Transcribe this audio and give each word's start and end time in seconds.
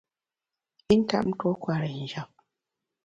I 0.93 0.95
na 0.97 1.01
ntap 1.03 1.27
tuo 1.39 1.51
kwer 1.61 1.81
i 1.89 1.93
njap. 2.03 2.31